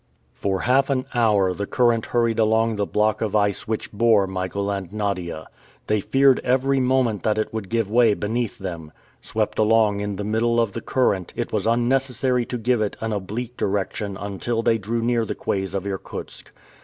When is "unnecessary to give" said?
11.67-12.81